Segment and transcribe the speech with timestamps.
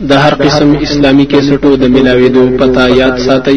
[0.00, 3.56] د هر قسم اسلامی کیسټو د ملاويدو پتا یاد ساتي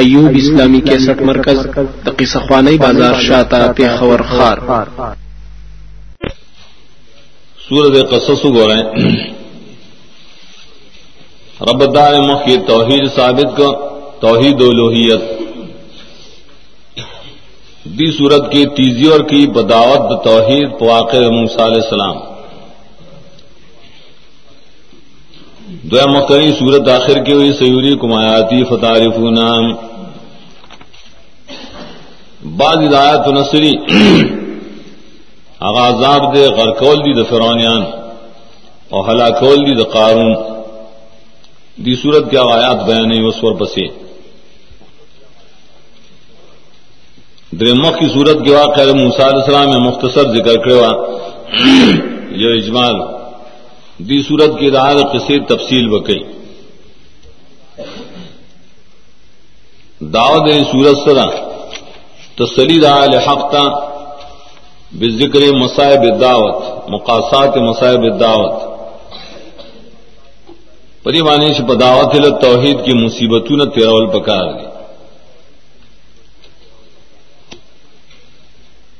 [0.00, 1.58] ایوب اسلامی کیسټ مرکز،
[2.04, 4.58] د قصه خوانی بازار شاته په خور خار.
[7.68, 8.82] سورۃ قصص وګورئ.
[11.68, 13.68] رب دار مخی توحید ثابت کو
[14.20, 15.22] توحید و الوہیت
[17.98, 22.33] دی صورت کی تیزی اور کی بداوت توحید پواقع موسیٰ علیہ السلام.
[25.82, 29.64] دو مکری صورت آخر کی ہوئی سیوری کمایاتی فتارف نام
[32.58, 33.72] بعض ہدایت نصری.
[35.60, 37.82] آغازاب دے غرقول دی د فرونیان
[38.90, 40.34] اور ہلاکول دی د قارون.
[41.84, 43.86] دی صورت کیا آیات بیان اس پر بسے
[47.52, 50.92] درمخ کی صورت کے واقع موسیٰ علیہ السلام میں مختصر ذکر کروا
[52.42, 52.96] یہ اجمال.
[53.98, 56.22] دی صورت کی رائے قصے تفصیل بکئی
[60.00, 61.26] دعوت سورت سرا۔
[62.36, 63.94] تسلی رائے حقتا
[64.92, 68.62] بے ذکر مسائب دعوت، مقاصات مسائب دعوت۔
[71.02, 74.66] پری وانش بداوت توحید کی مصیبتوں نے تیرول پکار دی۔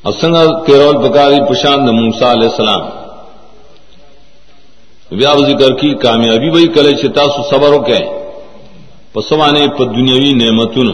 [0.04, 3.03] اسنگ تیرول پکاری پشاند موسا علیہ السلام۔
[5.16, 7.98] ویا ذکر کی کامیابی وہی کلے چتا سو صبر ہو کہ
[9.12, 10.88] پسوانے پ دنیاوی نعمتون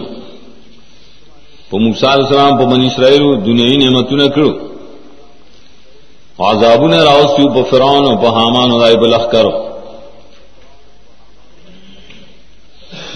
[1.70, 4.50] په موسی علیہ السلام په بنی اسرائیل دنیاوی نعمتونه کړو
[6.38, 9.52] عذابونه راوستیو په فرعون او په حامان او دای بلخ کړو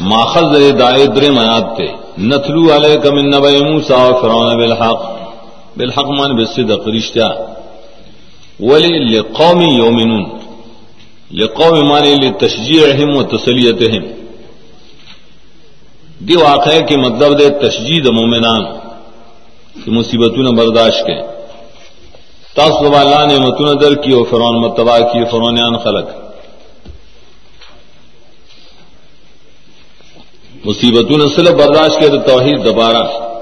[0.01, 1.87] ماخذ دائے در میات تے۔
[2.19, 5.01] نتلو علیک من نبی موسی و فرعون بالحق۔
[5.77, 7.29] بالحق من بالصدق رشتہ۔
[8.61, 10.25] ولی لقوم یومنون
[11.33, 14.05] لقوم مانے لتشجیعہم و تسلیتہم۔
[16.19, 18.65] دی واقعے کے مطلب دے تشجید مومنان
[19.85, 21.23] کی مصیبتوں برداشت کے
[22.55, 26.09] تاثر اللہ نے متون در کی اور فرعون متبا کی فرونیان خلق۔
[30.65, 33.35] مصیبتوں نے سلب برداشت کے توحید دوبارہ۔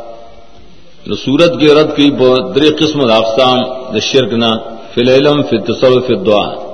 [1.25, 3.59] سورت کی رد کی در قسم اقسام
[3.99, 4.51] شرک نہ
[4.95, 6.72] فل علم فی تصور فی دعا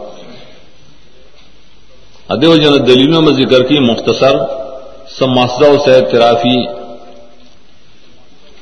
[2.30, 4.36] ادیو جن دلیلوں میں ذکر کی مختصر
[5.18, 6.66] سب مسئلہ سے ترافی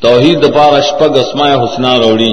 [0.00, 2.32] توحید دپار اشپگ اسماء حسنہ روڑی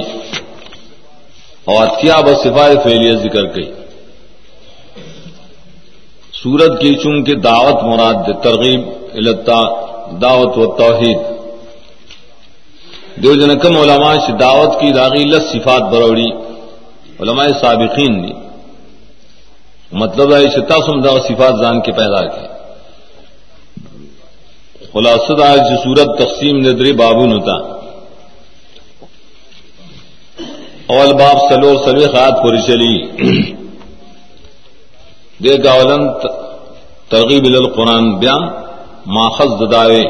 [1.64, 3.62] اور اتیا بصفائے فیلیہ ذکر کی۔
[6.32, 8.80] سورت کی چونکہ دعوت مراد ترغیب،
[9.14, 9.62] التا،
[10.22, 11.18] دعوت و توحید۔
[13.22, 16.30] دیو جنکم علماء سے دعوت کی، داغی لس صفات بروڑی،
[17.20, 18.43] علماء سابقین دی۔
[20.02, 22.46] مطلب ہے شتا سم دا صفات جان کے پیدا کی
[24.92, 27.56] خلاصد آج صورت تقسیم ندری بابو نتا
[30.94, 32.94] اول باب سلور سلوی خات پوری چلی.
[35.44, 36.02] دے گاولن
[37.10, 38.42] ترغیب القرآن بیان
[39.16, 40.04] ماخذ دداوے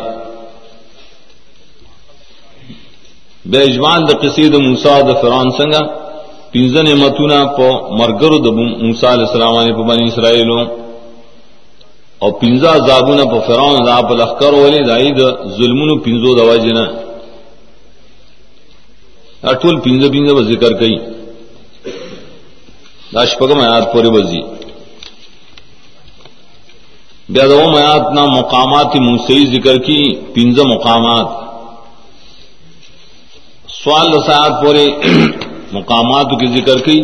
[3.50, 6.03] بے اجوان د قصید موسی د فرعون څنګه؟
[6.54, 7.66] پنځه نعمتونه په
[8.00, 8.48] مرګرو د
[8.84, 10.50] موسی علی السلام باندې په بنی اسرائیل.
[12.22, 15.22] او پنځه عذابونه په فرعون دا په لخر ولې دای د
[15.56, 16.84] ظلمونو پنځو د واجنه
[19.62, 20.97] ټول پنځه پنځه ذکر کړي.
[23.14, 24.43] دا شپږم آیات پورې وځي.
[27.32, 30.00] بیا دو میات نا مقامات موسی ذکر کی
[30.34, 31.28] پنز مقامات.
[33.82, 34.87] سوال رسات پورے
[35.76, 36.98] مقامات کی ذکر کی،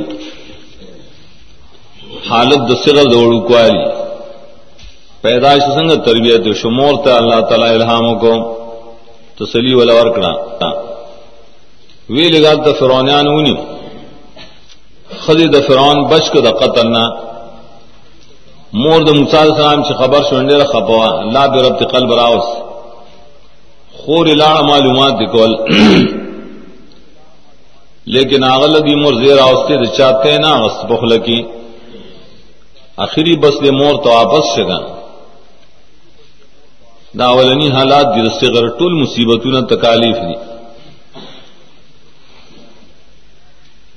[2.28, 3.78] حالت دسر دوڑ کواری
[5.22, 8.32] پیدائش سنگ تربیت شمور تا اللہ تعالی الہام کو
[9.38, 10.32] تسلی والا ورکڑا
[12.14, 13.54] وی لگا تو فرونیان اونی
[15.25, 17.04] خزی د فرعون بچ کو د قتل نہ
[18.82, 22.48] مور د موسی علیہ السلام چې خبر شونډه را خپوا الله به رب قلب راوس
[24.00, 25.53] خور لاړه معلومات دکول
[28.15, 31.42] لیکن اغل دی مور زیر اوسته د چاته نه اوس بخله کی
[32.97, 34.78] اخری بس د مور تو واپس شګا
[37.18, 40.51] دا اولنی حالات د صغر ټول مصیبتونه تکالیف دي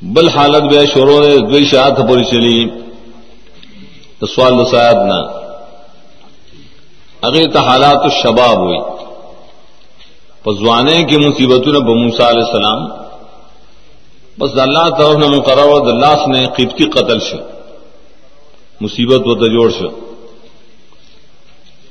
[0.01, 2.69] بل حالت به شروع دوی شاعت پوری چلی۔
[4.19, 5.19] تو سوال دسایات نہ
[7.21, 8.79] اگے تو حالات الشباب ہوئی۔
[10.43, 13.02] پزوانے کی مصیبتوں نے بموسا علیہ السلام۔
[14.37, 17.37] بس اللہ طرف نے مقرر اللہ نے قبطی قتل شو
[18.81, 19.89] مصیبت و تجوڑ شو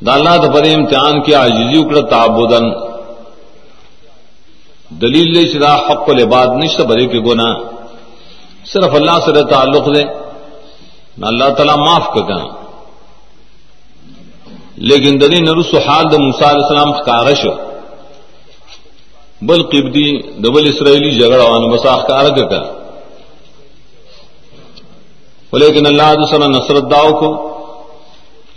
[0.07, 2.65] دا اللہ دا پر امتحان کیا عجزی اکڑا تعبدن
[4.91, 7.51] دلیل لے چدا حق و لباد نشت برے کے گنا
[8.73, 10.03] صرف اللہ سے تعلق دے،
[11.19, 12.31] نہ اللہ تعالیٰ معاف کر
[14.91, 17.47] لیکن دلی نرس حال د موسیٰ علیہ السلام کارش
[19.43, 22.79] بل قبدی دبل اسرائیلی جھگڑا وان بسا کار کا۔
[25.53, 27.49] لیکن اللہ سر نصرت داؤ کو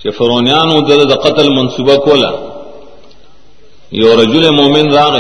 [0.01, 0.69] کہ فرونیان
[1.09, 2.31] د قتل منصوبہ کولا۔
[3.91, 5.15] یو رجل مومن راغ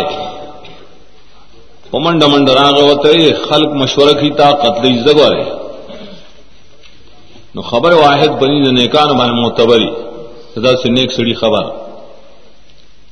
[1.93, 5.43] ومنڈ منڈ راغ وتے خلق مشورہ کی تا قتل زگوارے
[7.55, 9.89] نو خبر واحد بنی د نیکان باندې معتبری۔
[10.55, 11.63] صدا سے نیک سڑی خبر۔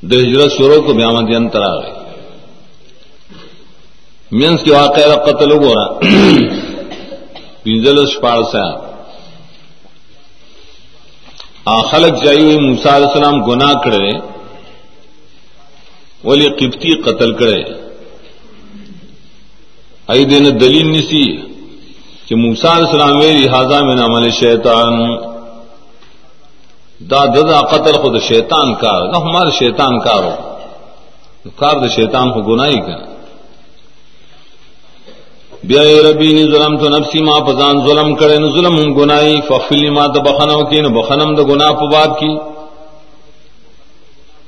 [0.01, 2.02] د ہجرت شروع کو بیامت ینتر آ گئے
[4.39, 5.87] مینس کی واقعہ قتل ہو رہا
[7.63, 8.65] پنجل شپاڑ سے
[11.89, 14.11] خلق چاہیے موسا علیہ السلام گناہ کرے
[16.23, 17.61] ولی قبطی قتل کرے
[20.13, 21.25] ای دین دلیل نسی
[22.25, 24.93] کہ موسا علیہ السلام لہذا میں نامل شیطان.
[26.99, 29.01] دا ددا قتل خود شیطان کار.
[29.11, 30.35] دا ہمارے شیطان کارو.
[31.55, 33.12] کار دا شیطان کو گناہی کا
[35.67, 39.89] بیا ربی نی ظلم تو نفسی، ما پزان ظلم کرے نو ظلم ہم گناہی فغفلی
[39.95, 42.33] ما د بخنو کی نو بخنم د گناہ په باب کی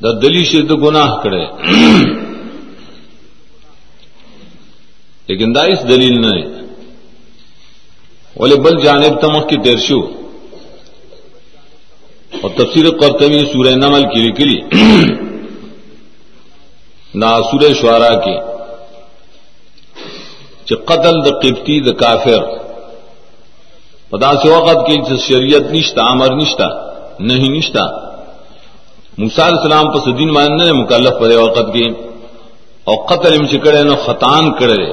[0.02, 1.44] د دلی شه د گناہ کرے
[5.30, 6.44] لیکن دا اس دلیل نہ ہے
[8.40, 10.00] ولی بل جانب تمخ کی تیر شو.
[12.42, 14.60] اور تفسیر قرطبی سورہ نمل کی لکلی
[17.22, 18.36] نا سورہ شعرا کی
[20.68, 22.42] چې قتل د قبطی د کافر.
[24.12, 24.96] پدا سے وقت کی
[25.28, 26.68] شریعت نشتا، امر نشتا
[27.30, 27.86] نہیں نشتا.
[29.18, 31.88] موسی علیہ السلام پس دین ماننے مکلف پر وقت کی.
[32.88, 34.84] او قتل ام چکڑے نو خطان کڑے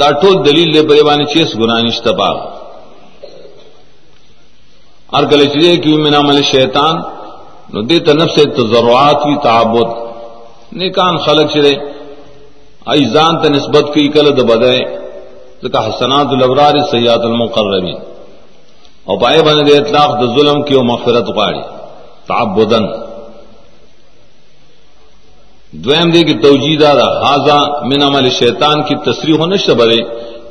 [0.00, 2.30] دا ټول دلیل دے پرے باندې چیس ګنا نشتا با
[5.16, 6.96] ار کله چې کی من عمل شیطان،
[7.72, 9.88] نو دې ته نفس تزرعات وی تعبد.
[10.78, 11.72] نیکان خلق چره
[12.94, 14.80] ایزان ته نسبت کی کله د بدای
[15.62, 17.98] ځکه حسنات الابرار سیئات المقربین۔
[19.08, 21.62] او پای باندې د اطلاق د ظلم کی او مغفرت غواړي
[22.28, 22.84] تعبدن
[25.84, 26.90] دویم دی کی توجیہ دا
[27.28, 27.58] هاذا
[27.90, 29.98] من عمل شیطان کی تصریح نشته بره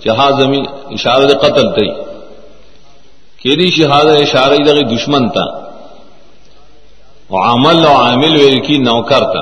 [0.02, 0.62] چې هاذمی
[0.96, 1.88] اشاره قتل ته
[3.42, 5.46] کېدی شهاده اشاره دغه دشمن ته
[7.30, 9.42] او عمل او عامل ویل کی نوکر ته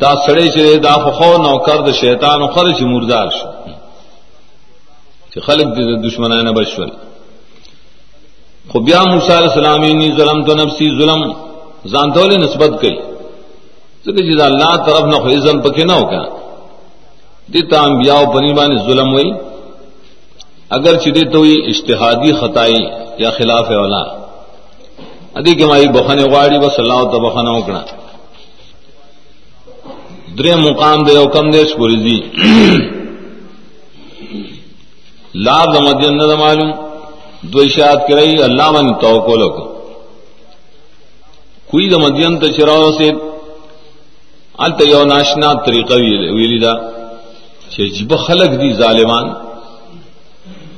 [0.00, 3.48] دا سړی چې دا خو نوکر د شیطان او خرج مردار شو.
[5.32, 6.90] چې خلق د دشمنانه بشول
[8.70, 11.20] خو بیا موسی علیہ السلام ني ظلم تو نفسي ظلم
[11.92, 12.98] ځان ته نسبت کړي
[14.06, 16.26] ځکه چې الله طرف نه خو ظلم پکې نه وکړه
[17.52, 19.30] دې ته انبیاء او بنی باندې ظلم وای
[20.76, 22.76] اگر چې دې ته وي اجتهادي خدای
[23.24, 24.04] یا خلاف اولا
[25.38, 27.82] ادي کې مای بخنه غواړي، بس الله تعالی بخنه وکړه.
[30.38, 32.18] درې مقام دی او کم دیش پوری دی
[35.46, 36.72] لا د مدین نه معلوم۔
[37.52, 39.66] دو اشاعت کړی الله باندې توکل وکړه
[41.70, 43.08] کوئی د مدین ته چراو سے
[44.64, 45.96] الته یو ناشنا طریقه
[46.36, 46.72] ویلی دا
[47.72, 49.26] چې جب خلق دي ظالمان۔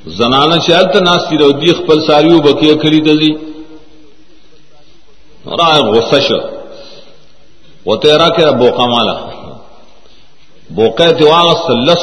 [0.07, 3.33] زنانه چې الته ناس دی دی خپل ساریو بکیه کړی دي
[5.59, 6.41] را غصه شو۔
[7.87, 9.28] وته را کې ابو قماله
[10.77, 11.27] بوقع دی
[11.67, 12.03] سلس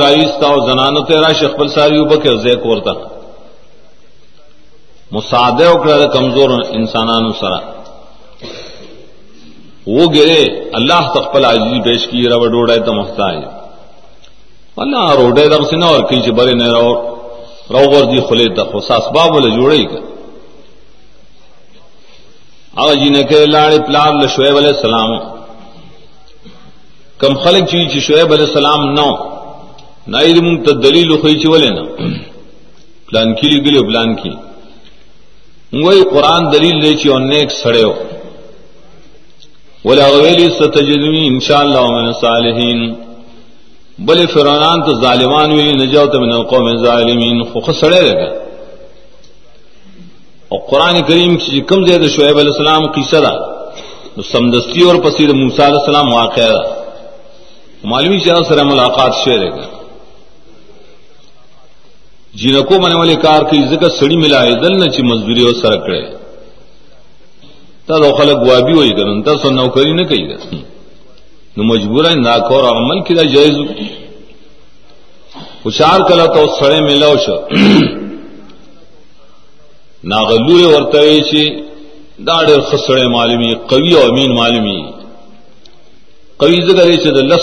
[0.00, 2.92] رایستا او زنانه ته راش خپل ساریو بکر زه کورتا
[5.12, 7.60] مساعده او کړه کمزور انسانانو سره
[9.86, 10.42] وہ گرے،
[10.78, 13.36] اللہ تقبل عاجزی پیش کی رو ڈوڑے تو محتاج
[14.82, 16.92] اللہ روڈے دم سے نہ اور کیچے سے بڑے نہ رہو۔
[17.72, 20.00] رو غور دی خلے تک وہ ساس باب بولے جوڑے گا
[22.84, 25.39] آج جی نے کہ لاڑے پلان شعیب علیہ السلام۔
[27.20, 29.10] کم خلق چی چې شعیب علیہ السلام نو.
[30.12, 31.84] ناید مونږ ته دلیل خو چې ولې نه
[33.08, 34.32] پلان کې لګلو پلان کې
[35.72, 37.92] موږ قرآن دلیل دی چې ان نیک سړیو
[39.84, 42.80] ولا غویلی ستجدنی ان شاء الله من الصالحین.
[44.08, 47.44] بل فرعون ته ظالمان ویلی نجات من القوم الظالمین.
[47.52, 48.30] خو خسړې لګا
[50.50, 53.32] او قران کریم چې کوم ځای شعیب علیہ السلام قصه ده
[54.16, 56.79] نو سمدستی اور پسې د موسی علیہ السلام واقعه ده
[57.84, 59.66] مولوی شاہ سر ملاقات شعر گا
[62.40, 66.00] جنکو من والے کار کی ذکر سڑی ملا ہے، دل نہ چی مزدوری اور سرکڑے
[67.86, 70.36] تا دو خلق وابی ہوئی کرن، تا سو نوکری نہ کئی گا
[71.56, 73.56] نو مجبور ہے، ناکور عمل کی دا جائز۔
[75.62, 77.36] خوشار کلا تو سڑے ملاو شو۔
[80.04, 81.44] ناغلور ورتوی چی،
[82.26, 84.99] دا ډېر خسړې معلومي قوي او امین معلومي
[86.40, 87.42] قوی زګرې چې د لس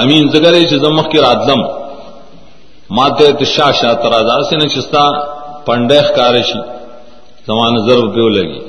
[0.00, 1.60] امین زګرې چې زمخ کی کې راتلم
[2.96, 5.04] ماته تشا شا ترازا سے نشستا
[5.66, 6.60] پندخ کار شي
[7.46, 8.60] زمان ضرب پیو لګي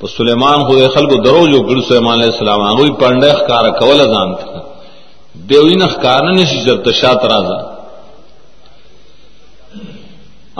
[0.00, 4.34] په سليمان خو خلکو درو جو گل سلیمان علیہ السلام هغه پندخ کار کول ځان
[5.52, 7.60] دیوین نخ کار نه شي جب تشا ترازا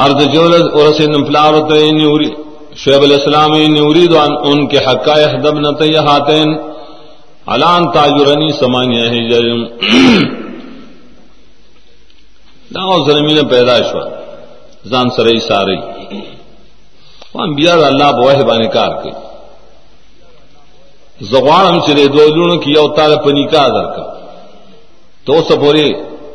[0.04, 2.30] ارض جولز اور سین پلاور نیوری
[2.76, 6.58] شعیب علیہ السلام نوری دان ان کے حقا دب نہ ہاتین۔
[7.46, 9.64] علان تاجرنی سمانیہ ہے جرم
[12.74, 14.08] داؤ زمین پیدائش ہوا۔
[14.84, 15.76] زان سرئی ساری۔
[17.34, 19.10] وہاں بیار اللہ بوہ بانے کار کے
[21.24, 24.04] زغوان ہم چلے دو لون کی اوتار پنی کا در کا۔
[25.24, 25.88] تو سپورے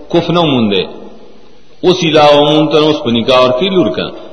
[0.09, 0.83] کف نہ مندے۔
[1.81, 4.28] اس علاوہ مونتن اس پہ نکاح اور کی لور کا۔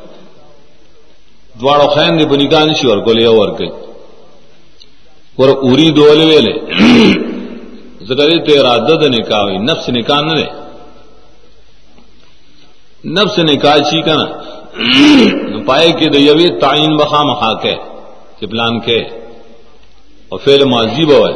[1.61, 3.69] دوارو خین دے پہ نکاح نشی اور گولے اور کئی
[5.39, 6.53] اور اوری دولے ویلے
[8.09, 10.47] زکرے تے ارادہ دے نکاح ہوئی نفس نکاح نہ دے
[13.19, 14.27] نفس نکاح چی کا نا
[15.67, 17.75] پائے کہ دے یوی تعین بخا مخا کے
[18.39, 18.99] کہ پلان کے
[20.33, 21.35] اور فعل ماضی بوائے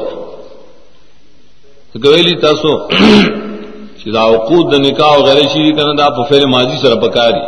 [1.95, 2.71] گویلی تاسو
[4.01, 7.43] چې دا عقود د نکاح او غیر شي کنه دا په فعل ماضی سره پکاري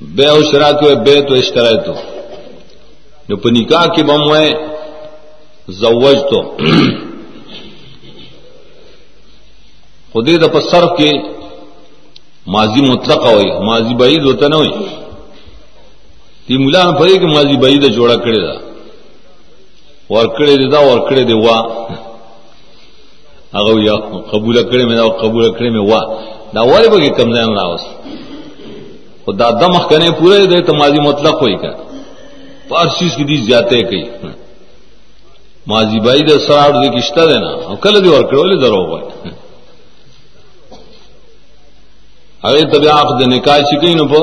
[0.00, 1.92] بے او شرا کو بے تو اشترا تو۔
[3.28, 4.52] نو په نکاح کې بم وای
[5.68, 6.56] زوج تو۔
[10.12, 11.12] خودی د په صرف کې
[12.46, 14.68] ماضی مطلق وای ماضی بعید ہوتا نه وای
[16.48, 18.54] دی مولا په دې کې ماضی بعید جوړه کړی دا۔
[20.10, 21.86] ور کړی دا ور کړی دی وا۔
[23.54, 23.96] هغه یا
[24.32, 26.00] قبول کړي مې او قبول کړي مې وا۔
[26.54, 28.25] دا وایي به کم ځای راوس او
[29.32, 31.72] دا د مخ کنه پوره دې ته ماضی مطلق وای کا
[32.68, 34.04] پارسیس کی دي زیاته کوي
[35.66, 39.04] ماضی بای د سراړ دې کیشته ده نه او کله دې ور کړول درو وای
[42.44, 44.20] هغه تبع عقد نکاح شي کین په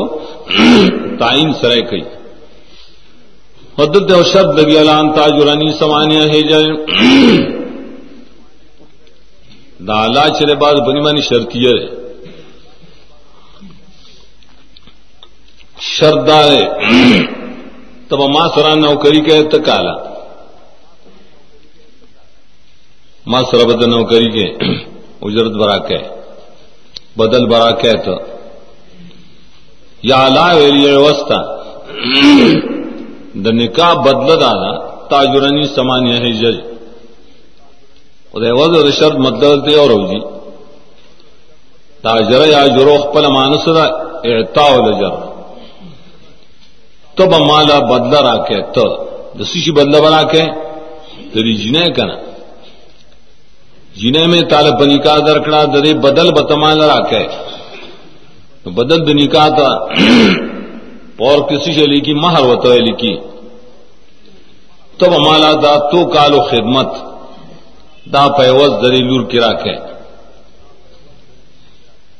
[1.19, 2.03] تعین سره کوي
[3.79, 6.63] حدت او شرط لګی اعلان تاجرانی سمانیه هجر
[9.87, 12.02] دا اللہ چلے بعد بنی مانی شرطیہ ہے
[15.79, 16.47] شردار
[18.09, 19.93] تب ماں سرا نوکری کے تکالا
[23.25, 24.45] ماں سر بد نوکری کے
[25.21, 25.97] اجرت برا کہ۔
[27.17, 28.15] بدل برا کہ تو۔
[30.03, 31.41] یا لا ویلی وسطا۔
[33.35, 34.71] د نکاح بدل دانا
[35.09, 36.59] تاجرانی سمانیہ ہے جج۔
[38.33, 40.19] وضع شرط مطلب دی اور جی۔
[42.01, 43.83] تاجر یا جروخ پل مانس دا،
[44.23, 45.22] اعطاء لجر۔
[47.15, 48.85] تب مالا بدلا را کے تو
[49.39, 50.43] دسی بدلا بنا کے
[51.33, 52.15] تیری جنے کنا۔
[53.95, 57.23] جنے میں طالب بنی کا درکڑا ددے بدل بتمال را کے
[58.69, 59.69] بدل دنی کا تھا
[61.25, 63.13] اور کسی سے لکھی مہر وطوے لکھی۔
[64.99, 66.89] تب مالا دا تو کالو خدمت،
[68.13, 69.75] دا پیوز دری لور کی راکے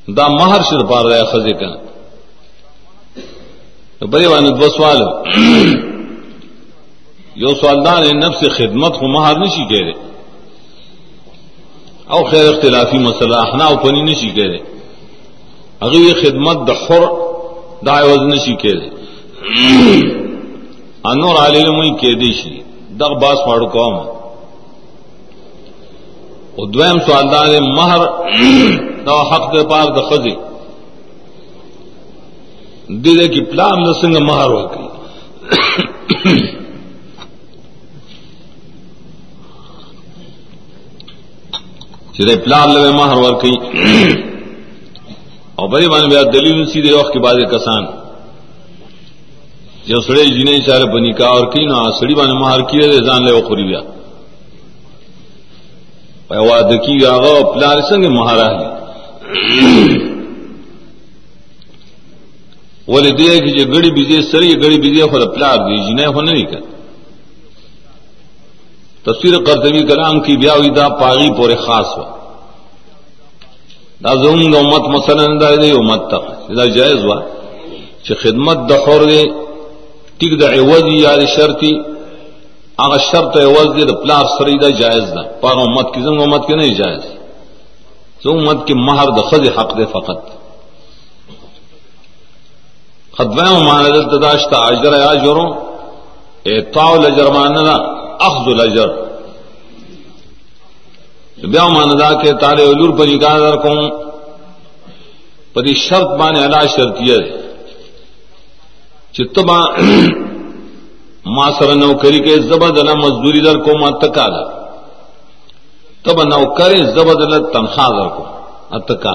[0.07, 1.69] دا مہر شر پار رہا خزے کا
[4.11, 5.01] بڑے وان دو سوال
[7.35, 10.01] یو سوال دان نفس خدمت کو مہر نہیں کہہ رہے
[12.07, 14.59] او خیر اختلافی مسئلہ احنا پنی نہیں کہہ رہے
[15.79, 17.05] اگر یہ خدمت دخر
[17.85, 18.89] دا عوض نہیں کہہ رہے
[21.03, 22.61] انور علی میں کہہ دیشی
[22.99, 23.95] دغ باس پاڑو قوم۔
[26.55, 28.01] او دویم سوال دا دے مہر
[29.05, 30.35] دا حق دے پار دا خزی
[33.01, 34.87] دے دے کی پلان دا سنگ مہر وکی
[42.13, 43.55] چرے پلان لوے مہر ورکی
[45.55, 47.83] اور بڑی مان بیا دلیل سیدھے وقت کے بعد کسان۔
[49.87, 53.25] جو سڑے جنے چارے بنی کا اور کی نا سڑی بانے مہر کیے دے زان
[53.25, 53.81] لے وہ خوری بیا۔
[56.29, 57.17] واد کی گا
[57.53, 58.47] پلار سنگ مہارا
[62.87, 65.93] ہے بولے دیا کہ جو گڑی بیجے سر یہ گڑی بیجے خود پلار دی جی
[65.93, 66.59] نہیں ہونے نہیں کر
[69.03, 72.09] تفسیر قرطبی کلام کی بیا ہوئی دا پاغی پورے خاص ہوا۔
[74.03, 76.17] دا زوم دا امت مثلا دا دی امت تا۔
[76.57, 77.21] دا جائز ہوا۔
[78.03, 79.23] چھ خدمت دا خور دے،
[80.17, 81.71] ٹک دا عوضی یا دی شرطی
[82.77, 86.47] آغا شرط عوض دے، دا پلار سری دا جائز دا۔ پاغ امت کی زنگ امت
[86.47, 87.03] کی نہیں جائز۔
[88.23, 90.42] زنگ امت کی مہر دا خز حق دے فقط۔
[93.17, 95.49] خدمہ مانا دل داشتا اجر یا اجروں
[96.45, 97.75] اعطاء لجر مانا
[98.27, 98.89] اخذ لجر۔
[101.51, 103.79] بیا مانا دا کہ تارے علور پر نکاح در کوں
[105.55, 107.31] پدی شرط بانے علا شرطیہ دے
[109.15, 109.59] چتبا
[111.35, 114.27] ما سر نوکری کے زبدلا مزدوری در کو ما تکا
[116.05, 118.23] تب نوکری زبدلا تنخواہ در کو
[118.77, 119.13] اتکا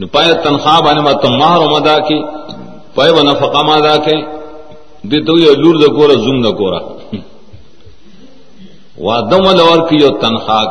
[0.00, 2.18] نو پای تنخواہ باندې ما تمہار مدا کی،
[2.94, 4.16] پای و نفقه ما دا کی
[5.10, 6.80] دې ته یو لور د ګوره زوم د ګوره
[9.04, 10.64] وا دم لور کی یو تنخواہ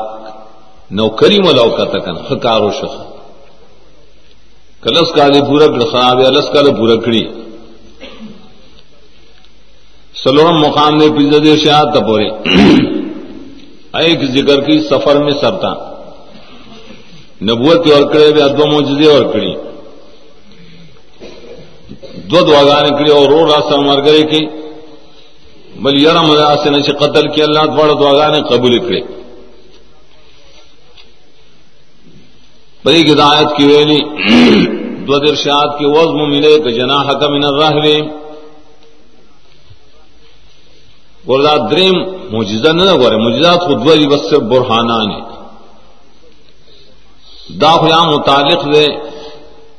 [0.99, 2.95] نوکری ملو کته کنه خکارو شخ
[4.83, 7.23] کلس کاله پورا کړ خراب الس کاله پورا کړی
[10.23, 12.29] سلورم مقام نے پنځه دې شاعت ته پوره
[14.01, 15.71] ایک ذکر کی، سفر میں سرتا.
[17.47, 19.53] نبوت اور کرے بیا دو موجزے اور کری.
[22.29, 24.43] دو دعاگانے کری اور رو راستہ مر گئے کی.
[25.83, 29.01] بل یار مزا سے نش قتل کی اللہ بڑا دعاگانے قبول کرے.
[32.85, 33.99] بڑی ہدایت کی ویلی
[35.07, 37.97] دو درشاد کی وزم ملے کہ جنا حکم من الراہ لے
[41.27, 41.95] گوردا دریم
[42.31, 45.32] معجزہ نہ گورے، معجزات خود ولی بس برہانہ نے
[47.49, 48.85] دا خیا متعلق دے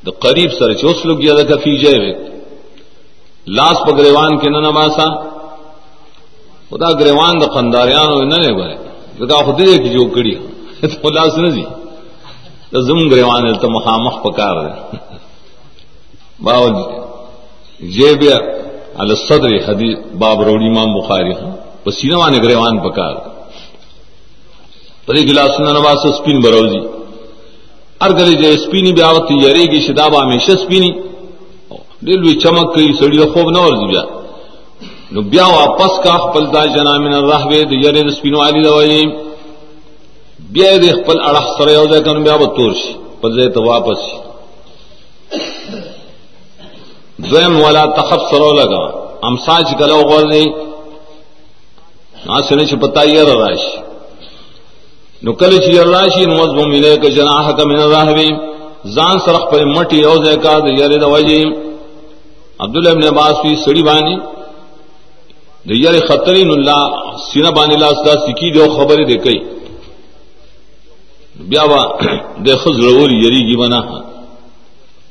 [0.06, 1.96] دا قریب سر چوس لوگ گیا دا فی جے
[3.56, 5.06] لاس پا گریوان کے نہ باسا
[6.70, 10.34] خدا گریوان دا خنداریان ہو نہ گئے دا خود دے کی جو کڑی
[10.92, 11.64] تو لاس نہ دی
[12.72, 14.96] دا زم گریوان تو مخامخ پکار دے
[16.40, 16.68] باو
[17.90, 18.36] جے بیا
[18.94, 21.52] علی الصدر حدیث باب روڑی امام بخاری ہاں
[21.84, 23.14] پسینہ وانے گریوان پکار
[25.06, 26.80] پری گلاس نہ نواز سپین بروزی
[28.02, 30.90] ہر گلے جے سپینی بیاوت یری گی شداب ہمیشہ سپینی۔
[32.06, 34.04] دل وی چمک کئی، سڑی خوب نہ ورزی بیا۔
[35.12, 38.72] نو بیا واپس کا خپل دا جنا من الرحوی د یری د سپینو علی دا
[38.74, 39.04] وی
[40.54, 43.98] بیا د خپل اڑخ سره یو ځای کنه بیا وتور شي په ځای ته واپس
[44.08, 44.18] شي
[47.30, 48.84] دویم ولا تخف سره لگا۔
[49.28, 50.24] امساج کلو غور
[52.26, 53.72] ناسنه چې پتا یې راشي
[55.24, 58.30] نو کله چې راشي نو مزمو ملي ک جناح ک من الرحوی
[58.96, 61.52] ځان سره خپل مټي او ځای کا د یری د وجه
[62.64, 64.16] عبد الله ابن عباس وی سړي باندې،
[65.68, 66.82] د یری خطرین الله
[67.28, 69.40] سینه باندې لاس دا سکی دی او خبره دی کوي.
[71.50, 71.82] بیا وا
[72.46, 73.80] د خزر ور یریږي بنا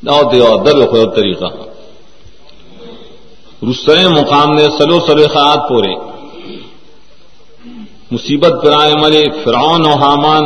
[0.05, 1.49] دا د یو در خو طریقہ
[3.67, 5.93] رسے مقام نے سلو سلیخات پورے
[8.13, 10.45] مصیبت پر آئے مرے فرعون و حامان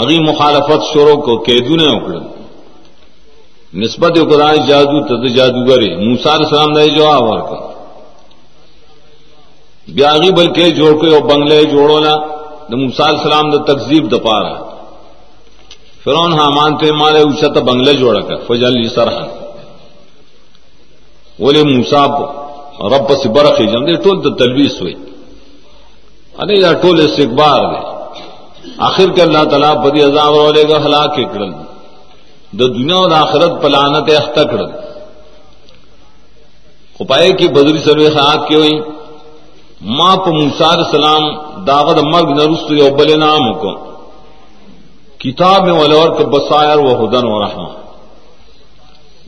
[0.00, 2.14] اگی مخالفت شروع کو قیدو نے اکڑ
[3.74, 7.58] نسبت اکرائے جادو تد جادوگرے موسار سلام دے جواب اور کا
[9.88, 12.14] بیاغی بلکہ جوڑ کے وہ بنگلے جوڑو نا،
[12.68, 14.54] دا موسال سلام دا تقزیب دا پارا۔
[16.04, 19.26] فرعون حامان تے مارے اوچا تا بنگلے جوڑا کا فجل جی سرحا۔
[21.38, 22.04] ولی موسا
[22.92, 24.82] رب سے برقی جم دے، ٹول دا تلویس
[26.38, 27.80] ہوئی ارے یا ٹول استقبار دے
[28.78, 31.52] آخر کے اللہ تعالیٰ بدی عذاب والے گا ہلاک کرل
[32.58, 34.70] دا دنیا اور آخرت پلانت اختہ کرل
[36.98, 38.78] خپائے کی بدری سروے خیات کی ہوئی
[39.80, 41.24] ماں پا موسیٰ السلام
[41.64, 43.72] داغد مرگ نرست یو بل نام کو۔
[45.18, 47.68] کتاب میں ولور کے بسائر و ہدن و رحمہ۔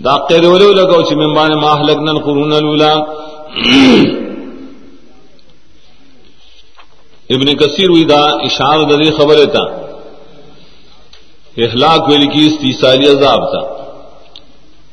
[0.05, 2.93] دا قیر ولو لگو چی من بان ما احلقنا القرون الاولا
[7.31, 9.65] ابن کثیر وی دا اشار دا دی خبر تا
[11.57, 13.79] احلاق ویلی کی استیسالی عذاب تا۔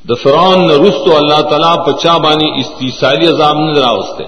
[0.10, 4.24] دا فرعون رستو اللہ تعالی پچا بانی استیسالی عذاب نظر آوستے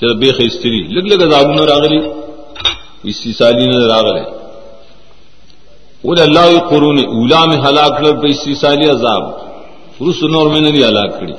[0.00, 2.00] چرا بیخ استری لگ لگ عذاب نظر آگلی
[3.04, 4.20] استیسالی نظر آگلے
[6.04, 9.22] ولی اللہ قرون اولا میں ہلاک لگ پہ استیسالی عذاب۔
[10.00, 11.32] رس نور میں نے ہلاک کری۔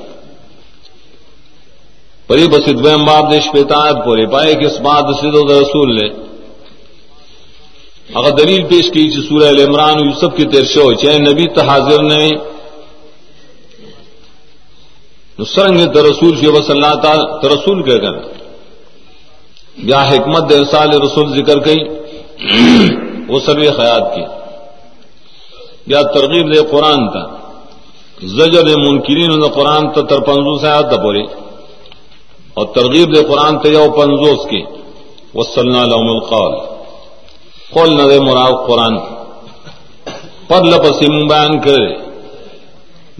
[2.30, 5.28] پری بس دویم باب دیش پیتایت پورے پائے کہ اس بات سے
[5.62, 6.08] رسول نے
[8.14, 12.02] اگر دلیل پیش کی چی سورہ عمران یوسف کی تیر شو چاہے نبی تو حاضر
[12.02, 12.28] نے
[15.44, 18.28] سرنگ تو رسول شی بس اللہ تعالی رسول کہہ کر۔
[19.76, 21.78] یا حکمت ارسال رسول ذکر کئی،
[23.28, 24.22] وہ سروے خیات کی۔
[25.86, 27.36] یا ترغیب دے قرآن تھا
[28.22, 31.49] زجر منکرین قرآن تو تر پنزو سے آتا پوری۔
[32.60, 34.62] اور ترغیب دے قرآن تے پنزوس کی.
[35.34, 36.54] وصلنا لهم القول
[37.72, 38.94] قول نہ مراد قرآن.
[40.48, 41.88] پر لپسی بیان کرے.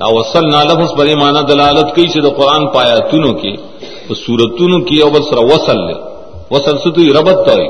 [0.00, 3.54] دا وصلنا لفظ پر ایمانا دلالت کی چھے دا قرآن پایا تونو کی.
[4.06, 5.96] تو سورتونو کی او بس وصل لے.
[6.50, 7.68] وصل سے تو ربط تو ہے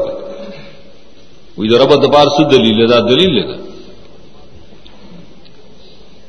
[1.58, 3.56] وی دا ربط بار سے دلیل دا دلیل لے دا.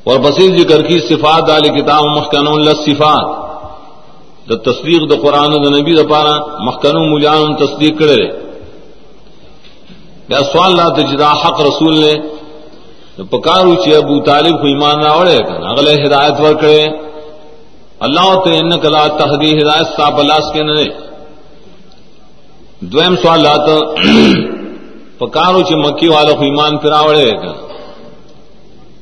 [0.06, 3.41] اور بصیر ذکر کی صفات دال کتاب مخکنون لصفات
[4.48, 6.34] دا تصدیق دا قرآن دا نبی دا پارا
[6.66, 8.26] مخکنون مجان تصدیق کرے
[10.28, 12.14] یا سوال لا تجدا حق رسول نے
[13.30, 16.82] پکارو چی ابو طالب کو ایمان نہ اڑے کنا اگلے ہدایت ور کرے
[18.06, 20.84] اللہ تو ان کلا تہدی ہدایت صاحب اللہ کے نے
[22.92, 23.76] دویم سوال لا تو
[25.18, 27.52] پکارو چی مکی والا کو ایمان پھر اڑے کنا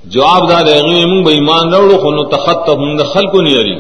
[0.07, 3.75] جواب دار ہے من بے ایمان روڑو خو نو تخطف من خلق نہیں اری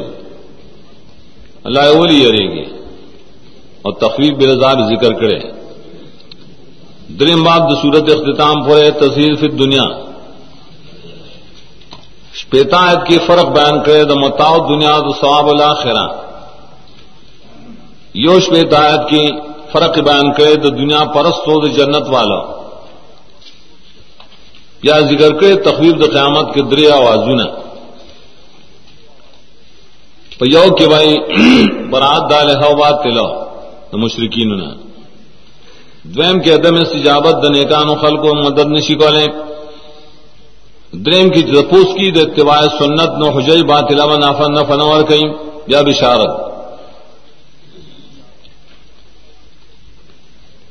[1.64, 2.64] اللہ اولی ارے گی
[3.82, 4.46] اور تخفیف بے
[4.90, 5.38] ذکر کرے۔
[7.20, 9.82] دریم باب صورت اختتام پورے تصویر فی دنیا
[12.34, 16.06] شپیتا کی فرق بیان کرے دا متاؤ دنیا تو ثواب الاخرہ۔
[18.14, 19.24] یو شپیتا کی
[19.72, 22.60] فرق بیان کرے دا دنیا پرست ہو جنت والا۔
[24.82, 27.59] یا ذکر کرے تخویف د قیامت کے دریا آوازوں
[30.40, 31.16] پیو کے بھائی
[31.90, 33.28] برات دال ہوا تلو
[33.92, 34.50] دا مشرقین
[36.12, 39.26] دویم کے عدم استجابت د نیکان و خلق و مدد نشی کولے۔
[41.04, 45.24] دریم کی جپوس کی د اتباع سنت نو حجج بات علاوہ نافن نفنور کئی
[45.72, 46.32] یا بشارت۔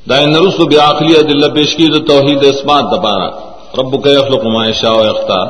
[0.08, 3.28] دائن نرس و بیاخلی دل پیش کی د توحید اسمات دپارا
[3.78, 5.46] رب کا یخلق ما شاء و اختار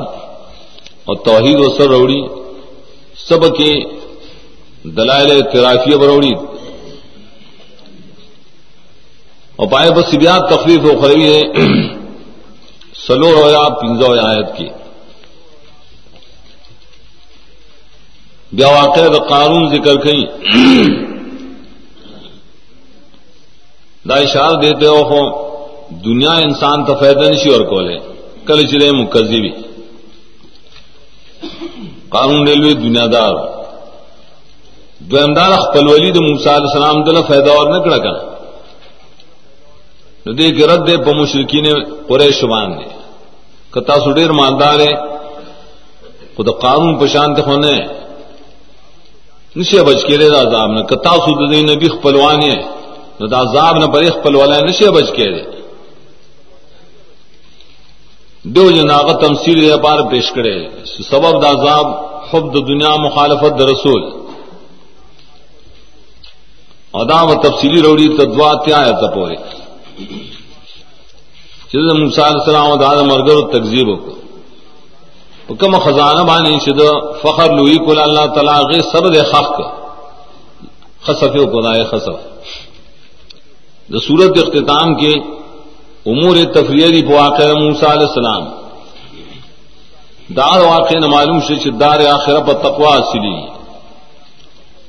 [1.05, 2.21] اور توحید و سر روڑی
[3.27, 3.71] سب کے
[4.83, 6.31] دلائل اعترافیہ بروڑی۔
[9.55, 11.41] اور پائے بس بیات تخلیف و خروی ہے۔
[13.07, 14.67] سلو رویا پنجو آیت کی۔
[18.51, 20.25] بیا واقع قانون ذکر کئی۔
[24.09, 25.31] دا اشار دیتے ہو
[25.89, 27.97] دنیا انسان تو فائدہ نہیں اور کولے۔
[28.45, 29.51] کل چلے مکزی بھی
[32.09, 33.60] قانون ریلوے دنیا دار۔
[35.11, 38.31] دوامدار اخبل ولی د موسی علیہ السلام دل فائدہ اور نہ کڑا کنا
[40.25, 41.65] نو دې کې رد دې په مشرکین
[42.09, 42.85] قریش باندې.
[43.73, 44.79] کتا سډیر مالدار
[46.35, 47.73] خود قانون په شان ته خونه
[49.55, 50.81] نشه بچ کړي دا عذاب نه.
[50.91, 52.55] کتا سود دې نبی خپلوانی
[53.19, 55.43] نو دا عذاب نه پرې خپلواله نشه بچ کړي
[58.55, 60.55] دو جناغت تمثیل دے پار پیش کرے
[61.09, 61.87] سبب دا عذاب
[62.29, 64.01] حب د دنیا مخالفت د رسول.
[66.93, 69.35] ادا و تفصیلی روڑی تدوا تیا ہے تپورے
[71.71, 76.81] چیز موسی علیہ السلام دا مرگر و تکذیب کو کم خزانہ بانی شد
[77.21, 79.61] فخر لوئی کل اللہ تعالی غی سب دے خخ
[81.03, 82.17] خصف کو دائے خصف۔
[83.93, 85.13] دا صورت اختتام کے
[86.05, 88.43] امور تفریحی واقع موسا علیہ السلام۔
[90.35, 93.60] دار واقع نہ معلوم سے دار آخر پر تقوا سلی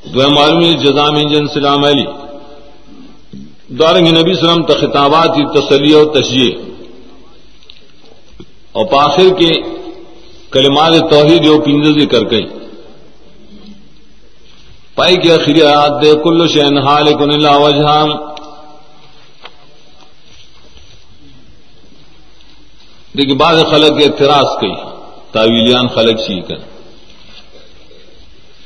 [0.04, 2.04] دو معلوم جزام جن سلام علی۔
[3.78, 6.52] دارنگ نبی سلم خطابات کی تسلی اور تشجیح
[8.72, 9.50] اور پاخر کے
[10.52, 12.46] کلمات توحید و پنجل ذکر گئی
[14.94, 18.10] پائی کے آخری آیات دے، کل شہن حال کن اللہ وجہام
[23.16, 24.72] دیکھیے بعض خلق کے اعتراض کی
[25.32, 26.71] تعویلیان خلق سی کر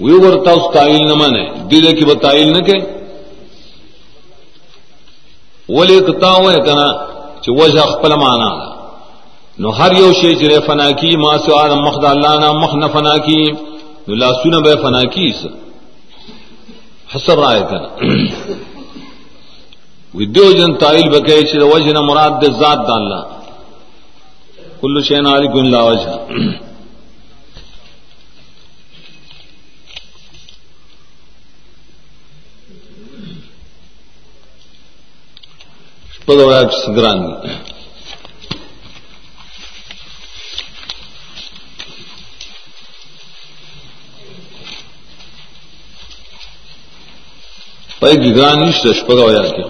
[0.01, 2.77] وہ ورتا اس تعویل نہ مانے دل کی وہ تعویل نہ کہ
[5.69, 6.89] وہ لکھتا ہوا ہے کنا
[7.43, 8.51] کہ وجہ خپل مانا
[9.59, 12.87] نو ہر یو شی چرے فنا کی، ما سو آدم مخد اللہ نا مخ نہ
[12.93, 13.43] فنا کی۔
[14.09, 15.47] نو لا سن بے فنا کی اس۔
[17.15, 17.89] حسر رائے کنا
[20.15, 23.23] ودیو جن تعویل بکے چرے وجہ نہ مراد دے ذات دا اللہ۔
[24.81, 25.67] کل شین علی گن
[36.29, 37.21] لاوج گران
[48.01, 49.67] پہ گرانی شپگا ہوا کیا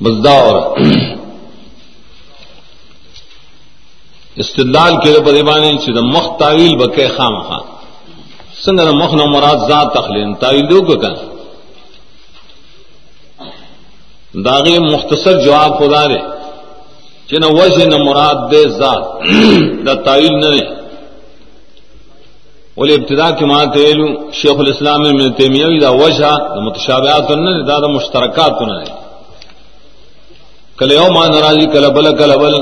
[0.00, 0.76] بزدا اور
[4.36, 7.64] استدلال کے بدیبانی سے مخ تعویل بکے خام خان
[8.64, 11.14] سنگ مخ نو مراد ذات تخلین تعویل دو کو کہ
[14.34, 16.18] داغی مختصر جواب خدا دے
[17.28, 19.02] چن وجہ نہ مراد دے ذات
[19.86, 20.64] دا تعویل نہ دے۔
[22.76, 27.78] ولی ابتدا کی ماں تیلو شیخ الاسلام میں تیمیوی دا وجہ دا متشابہات نہ دا,
[27.78, 28.92] دا مشترکات نہ دے۔
[30.78, 32.54] کل یو مان راضی کل بل کل بل۔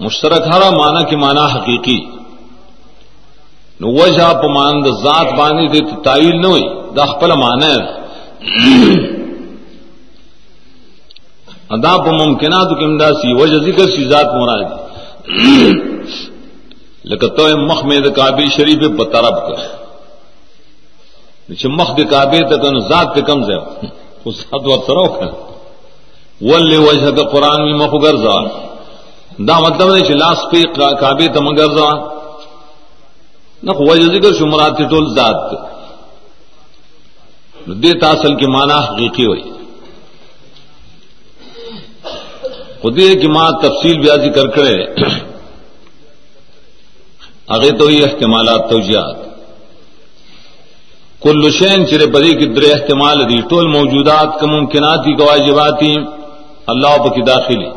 [0.00, 1.98] مشترک ہرا مانا کی مانا حقیقی۔
[3.80, 6.64] نو وجہ پا مان دا ذات بانی دے تعویل نہ ہوئی
[6.96, 7.80] دا خپل مانا ہے۔
[11.70, 14.64] ادا پا ممکنات کی امداسی وجہ ذکر سی ذات مراد
[17.04, 19.58] لیکن تو مخ میں دا کعبی شریف پا طرف کر۔
[21.68, 23.54] مخ دے کعبے تک ذات کے کم سے
[24.24, 25.30] اس ذات وقت سروک ہے
[26.50, 28.36] ول وجہ کا قرآن میں مخ گرزا۔
[29.38, 30.62] دا مطلب نہیں لاس پہ
[31.00, 31.90] کابے تم گرزا
[33.62, 35.52] نہ وجہ ذکر شمرات ٹول ذات۔
[37.82, 39.55] دے تاصل کی مانا حقیقی ہوئی۔
[42.82, 44.84] خودی کی ماں تفصیل بیا ذکر کرے۔
[47.48, 49.16] اگے تو یہ احتمالات توجیات
[51.20, 55.94] کل شین چرے بری کی در احتمال دی، ٹول موجودات کا ممکنات کی گواجباتی
[56.66, 57.68] اللہ کی داخلی۔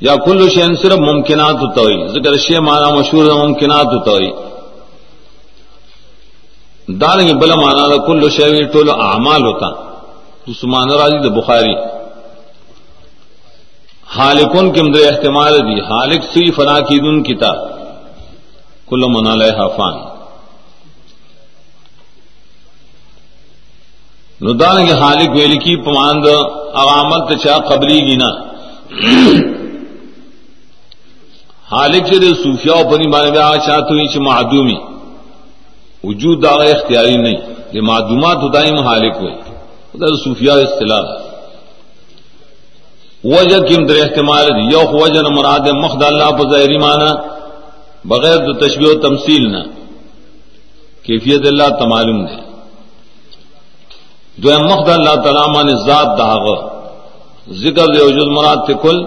[0.00, 4.30] یا کل شین صرف ممکنات ہوتا ہوئی، ذکر شے مانا مشہور ممکنات ہوتا ہوئی۔
[6.88, 9.96] دان بلا مانا دا کل شے ٹول اعمال ہوتا۔
[10.62, 11.95] مان راجی دا بخاری۔
[14.06, 15.80] حالکن کے مدر احتمال دی.
[15.90, 17.56] حالک سی فنا کی دن کتاب.
[18.88, 19.94] کل منا منال حفان
[24.40, 26.26] ندان کے حالک ویل کی پماند
[26.82, 28.30] عوامت چا قبلی گینا
[31.72, 34.78] حالک چر صوفیا بنی مانے گا چاہتے ہوئی چ معدومی.
[36.04, 37.38] وجود داغ اختیاری نہیں
[37.74, 39.34] یہ معدومات ہوتا ہی حالک ہوئی.
[39.94, 41.04] ادھر صوفیا اصطلاح.
[43.24, 44.72] وجہ کم در احتمال دی.
[44.72, 47.10] یو وجہ نہ مراد مخد اللہ پر ظاہری مانا
[48.04, 49.62] بغیر تو تشبیہ و تمثیل نہ.
[51.02, 52.36] کیفیت اللہ تمالم دے.
[54.38, 56.44] جو مخد اللہ تعالیٰ مان ذات داغ
[57.62, 58.98] ذکر دے وجود مراد تے کل.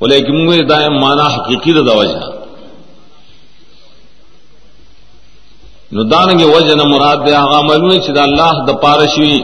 [0.00, 2.20] لیکن منگو دائم مانا حقیقی دا وجہ.
[5.92, 9.42] نو دانگے وجہ نہ مراد دے، آغا ملونے چی دا اللہ دا پارشوی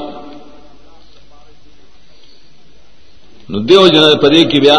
[3.50, 4.78] نو دیو جنا پدے کی بیا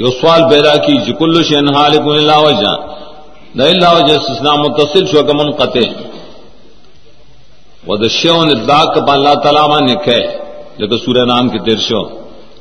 [0.00, 2.74] یو سوال پیدا کی جی کلو شین حالک اللہ وجہ
[3.58, 5.86] دا اللہ وجہ استثناء متصل شو کمن قطع
[7.86, 10.20] و دا شیون ادلاک پا اللہ تعالیٰ ما نکھے
[10.78, 12.02] لیکن سورہ نام کی تیر شو۔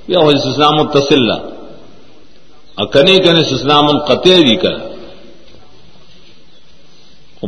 [0.07, 1.37] یا وہ استثناء متصل لا۔
[2.77, 4.75] اکنی کنے استثناء منقطع دی کر۔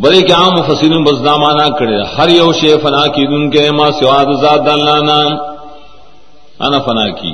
[0.03, 3.91] بڑے کہ عام مفسرین بس دامانا کرے، ہر یو شے فنا کی دن کے ما
[3.91, 5.48] سوا ذات اللہ نام۔
[6.59, 7.31] انا فنا کی۔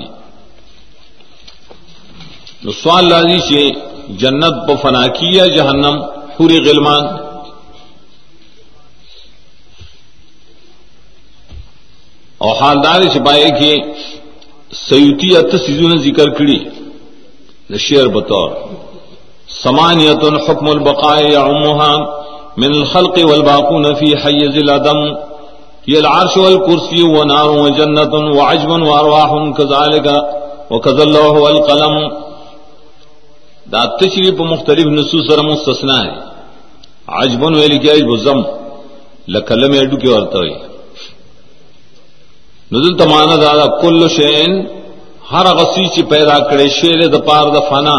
[2.63, 3.69] تو سوال لازی سے
[4.09, 6.01] جنت پہ فنا کی یا جہنم؟
[6.37, 7.05] پوری غلمان۔
[12.37, 13.75] اور حالدار چھپائے کہ
[14.73, 16.59] سیوتی ات سیزون ذکر کڑی
[17.77, 18.49] شیر بطور۔
[19.63, 21.45] سمانیت حکم البقاء یا
[22.57, 24.99] من الخلق والباقون فی حیز العدم
[25.87, 30.07] یہ العرش والکرسی ونار وجنت وعجب وارواح كذلك
[30.71, 31.95] وكذا الله والقلم.
[33.71, 36.15] دا تشریف په مختلف نصوص سره مستثنا ہے.
[37.07, 38.39] عجب ویل کی عجب زم
[39.27, 40.55] لکلم اډو کې ورته وي
[42.71, 44.51] نزل تمانا دا کل شین
[45.31, 47.97] ہر غسی چی پیدا کرے شیر د پار د فنا.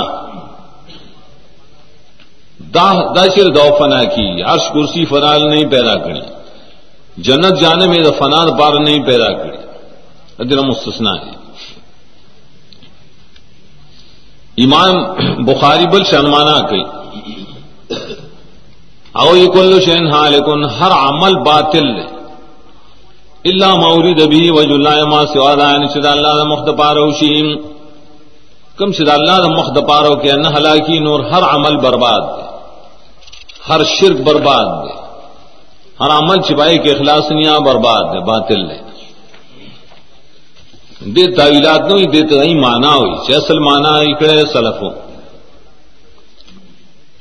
[2.75, 4.29] دا دا شیر دو فنا کی.
[4.43, 6.21] عرش کرسی فنال نہیں پیدا کری
[7.17, 9.57] جنت جانے میں فنا پار نہیں پیدا کری
[10.39, 11.35] ادھر مستثنا ہے
[14.57, 16.83] امام بخاری بل شرمانا کی
[19.15, 20.27] او یہ شین ہاں
[20.81, 22.05] ہر عمل باطل ہے۔
[23.45, 27.51] یعنی اللہ مورد بھی وج اللہ ما سوا دان سدا اللہ مخد پارو شیم
[28.77, 32.45] کم سدا اللہ مخد پارو کے ان ہلاکی نور ہر عمل برباد دے
[33.69, 35.06] ہر شرک برباد دے
[36.01, 38.81] ہر عمل چپائی کے اخلاص نیا برباد ہے، باطل ہے۔
[41.01, 44.91] دے تعویلات نو دے تو نہیں مانا ہوئی، چھ اصل مانا اکڑے سلفوں۔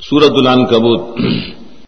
[0.00, 1.00] سورت الان کبوت